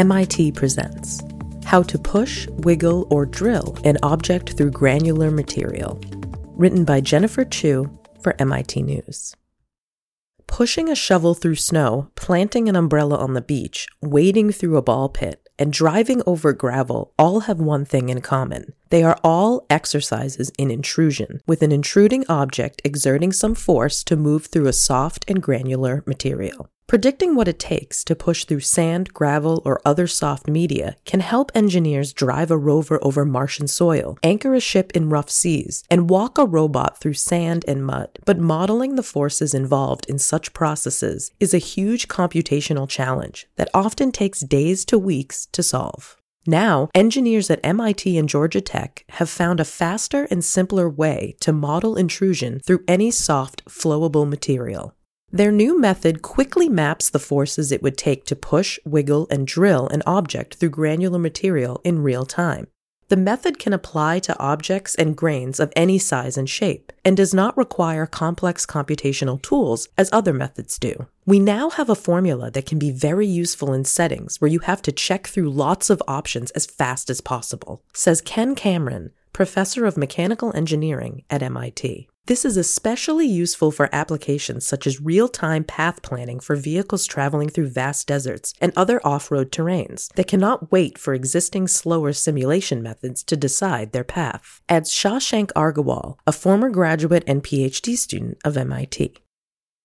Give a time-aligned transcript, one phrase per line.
[0.00, 1.20] MIT presents
[1.66, 6.00] How to Push, Wiggle, or Drill an Object Through Granular Material.
[6.56, 9.36] Written by Jennifer Chu for MIT News.
[10.46, 15.10] Pushing a shovel through snow, planting an umbrella on the beach, wading through a ball
[15.10, 18.72] pit, and driving over gravel all have one thing in common.
[18.88, 24.46] They are all exercises in intrusion, with an intruding object exerting some force to move
[24.46, 26.70] through a soft and granular material.
[26.90, 31.52] Predicting what it takes to push through sand, gravel, or other soft media can help
[31.54, 36.36] engineers drive a rover over Martian soil, anchor a ship in rough seas, and walk
[36.36, 38.18] a robot through sand and mud.
[38.26, 44.10] But modeling the forces involved in such processes is a huge computational challenge that often
[44.10, 46.16] takes days to weeks to solve.
[46.44, 51.52] Now, engineers at MIT and Georgia Tech have found a faster and simpler way to
[51.52, 54.96] model intrusion through any soft, flowable material.
[55.32, 59.86] Their new method quickly maps the forces it would take to push, wiggle, and drill
[59.88, 62.66] an object through granular material in real time.
[63.10, 67.34] The method can apply to objects and grains of any size and shape, and does
[67.34, 71.06] not require complex computational tools as other methods do.
[71.26, 74.82] We now have a formula that can be very useful in settings where you have
[74.82, 79.96] to check through lots of options as fast as possible, says Ken Kamrin, professor of
[79.96, 82.08] mechanical engineering at MIT.
[82.30, 87.48] This is especially useful for applications such as real time path planning for vehicles traveling
[87.48, 92.84] through vast deserts and other off road terrains that cannot wait for existing slower simulation
[92.84, 98.56] methods to decide their path, adds Shashank Agarwal, a former graduate and PhD student of
[98.56, 99.16] MIT.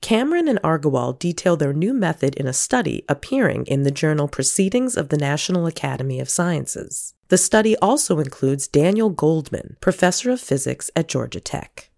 [0.00, 4.96] Kamrin and Agarwal detail their new method in a study appearing in the journal Proceedings
[4.96, 7.12] of the National Academy of Sciences.
[7.28, 11.89] The study also includes Daniel Goldman, professor of physics at Georgia Tech.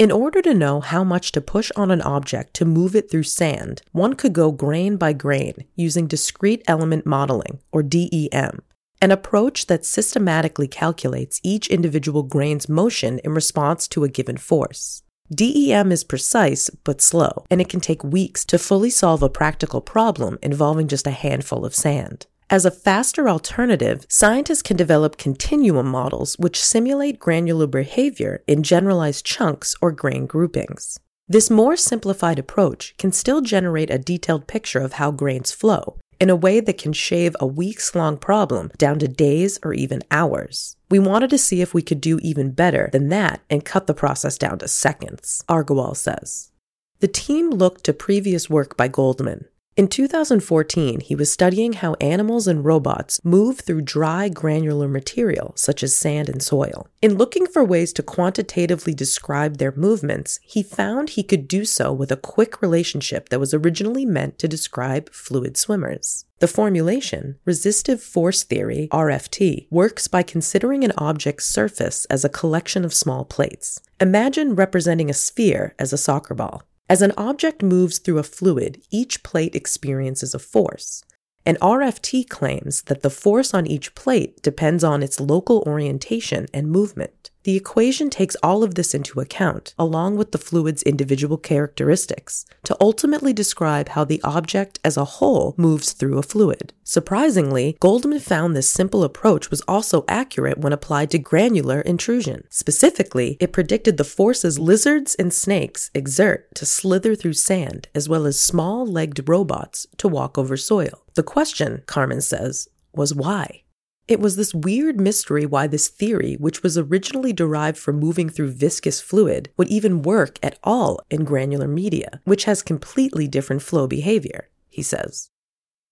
[0.00, 3.24] In order to know how much to push on an object to move it through
[3.24, 8.62] sand, one could go grain by grain using discrete element modeling, or DEM,
[9.02, 15.02] an approach that systematically calculates each individual grain's motion in response to a given force.
[15.34, 19.82] DEM is precise but slow, and it can take weeks to fully solve a practical
[19.82, 22.26] problem involving just a handful of sand.
[22.52, 29.24] As a faster alternative, scientists can develop continuum models which simulate granular behavior in generalized
[29.24, 30.98] chunks or grain groupings.
[31.28, 36.28] This more simplified approach can still generate a detailed picture of how grains flow in
[36.28, 40.76] a way that can shave a weeks long problem down to days or even hours.
[40.90, 43.94] We wanted to see if we could do even better than that and cut the
[43.94, 46.50] process down to seconds, Agarwal says.
[46.98, 49.46] The team looked to previous work by Goldman,
[49.80, 55.82] in 2014, he was studying how animals and robots move through dry granular material, such
[55.82, 56.86] as sand and soil.
[57.00, 61.94] In looking for ways to quantitatively describe their movements, he found he could do so
[61.94, 66.26] with a quick relationship that was originally meant to describe fluid swimmers.
[66.40, 72.84] The formulation, resistive force theory, RFT, works by considering an object's surface as a collection
[72.84, 73.80] of small plates.
[73.98, 76.64] Imagine representing a sphere as a soccer ball.
[76.90, 81.04] As an object moves through a fluid, each plate experiences a force.
[81.46, 86.68] An RFT claims that the force on each plate depends on its local orientation and
[86.68, 87.29] movement.
[87.44, 92.76] The equation takes all of this into account, along with the fluid's individual characteristics, to
[92.80, 96.74] ultimately describe how the object as a whole moves through a fluid.
[96.84, 102.44] Surprisingly, Goldman found this simple approach was also accurate when applied to granular intrusion.
[102.50, 108.26] Specifically, it predicted the forces lizards and snakes exert to slither through sand, as well
[108.26, 111.04] as small legged robots to walk over soil.
[111.14, 113.62] The question, Kamrin says, was why?
[114.10, 118.50] It was this weird mystery why this theory, which was originally derived from moving through
[118.50, 123.86] viscous fluid, would even work at all in granular media, which has completely different flow
[123.86, 125.30] behavior, he says.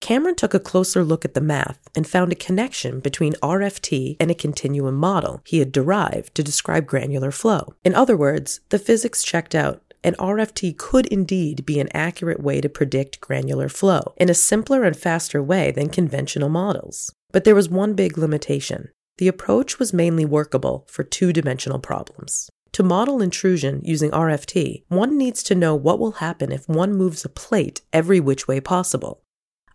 [0.00, 4.32] Kamrin took a closer look at the math and found a connection between RFT and
[4.32, 7.74] a continuum model he had derived to describe granular flow.
[7.84, 12.60] In other words, the physics checked out an RFT could indeed be an accurate way
[12.60, 17.12] to predict granular flow in a simpler and faster way than conventional models.
[17.32, 18.90] But there was one big limitation.
[19.18, 22.48] The approach was mainly workable for two dimensional problems.
[22.72, 27.24] To model intrusion using RFT, one needs to know what will happen if one moves
[27.24, 29.22] a plate every which way possible.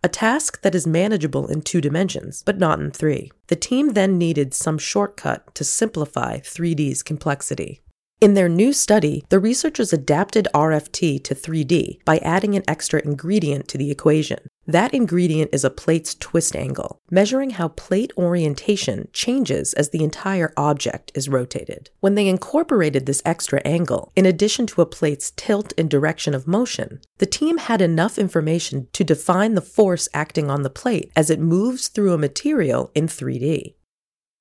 [0.02, 3.32] A task that is manageable in two dimensions, but not in three.
[3.46, 7.80] The team then needed some shortcut to simplify 3D's complexity.
[8.24, 13.68] In their new study, the researchers adapted RFT to 3D by adding an extra ingredient
[13.68, 14.38] to the equation.
[14.66, 20.54] That ingredient is a plate's twist angle, measuring how plate orientation changes as the entire
[20.56, 21.90] object is rotated.
[22.00, 26.48] When they incorporated this extra angle, in addition to a plate's tilt and direction of
[26.48, 31.28] motion, the team had enough information to define the force acting on the plate as
[31.28, 33.74] it moves through a material in 3D.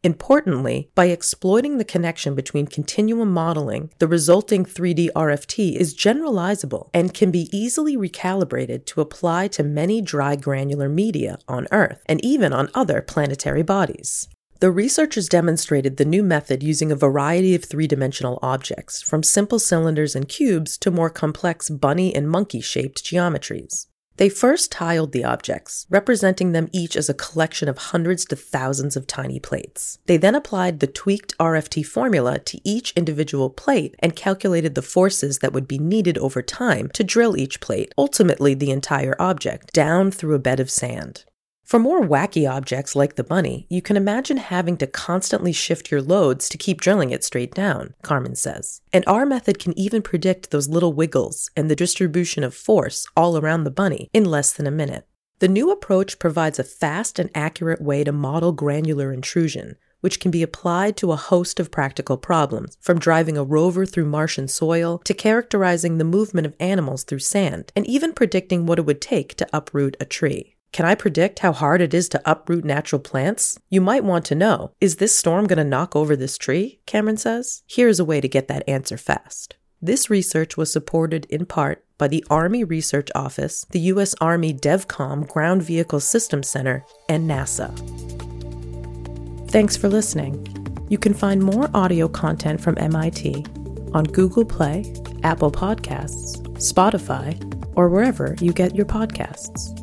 [0.05, 7.13] Importantly, by exploiting the connection between continuum modeling, the resulting 3D RFT is generalizable and
[7.13, 12.51] can be easily recalibrated to apply to many dry granular media on Earth and even
[12.51, 14.27] on other planetary bodies.
[14.59, 19.59] The researchers demonstrated the new method using a variety of three dimensional objects, from simple
[19.59, 23.87] cylinders and cubes to more complex bunny and monkey shaped geometries.
[24.17, 28.95] They first tiled the objects, representing them each as a collection of hundreds to thousands
[28.95, 29.99] of tiny plates.
[30.05, 35.39] They then applied the tweaked RFT formula to each individual plate and calculated the forces
[35.39, 40.11] that would be needed over time to drill each plate, ultimately the entire object, down
[40.11, 41.25] through a bed of sand.
[41.63, 46.01] For more wacky objects like the bunny, you can imagine having to constantly shift your
[46.01, 48.81] loads to keep drilling it straight down, Kamrin says.
[48.91, 53.37] And our method can even predict those little wiggles and the distribution of force all
[53.37, 55.07] around the bunny in less than a minute.
[55.39, 60.31] The new approach provides a fast and accurate way to model granular intrusion, which can
[60.31, 64.99] be applied to a host of practical problems, from driving a rover through Martian soil
[65.05, 69.35] to characterizing the movement of animals through sand, and even predicting what it would take
[69.35, 70.55] to uproot a tree.
[70.73, 73.59] Can I predict how hard it is to uproot natural plants?
[73.69, 76.79] You might want to know is this storm going to knock over this tree?
[76.87, 77.61] Kamrin says.
[77.67, 79.55] Here's a way to get that answer fast.
[79.79, 84.15] This research was supported in part by the Army Research Office, the U.S.
[84.19, 87.69] Army DEVCOM Ground Vehicle Systems Center, and NASA.
[89.51, 90.47] Thanks for listening.
[90.89, 93.45] You can find more audio content from MIT
[93.93, 94.91] on Google Play,
[95.21, 97.37] Apple Podcasts, Spotify,
[97.75, 99.82] or wherever you get your podcasts.